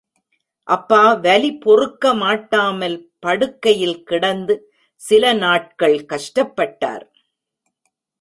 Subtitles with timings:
[0.67, 4.55] அப்பா வலி பொறுக்க மாட்டாமல் படுக்கையில் கிடந்து
[5.01, 7.05] சில நாட்கள் கஷ்டப்பட்டார்.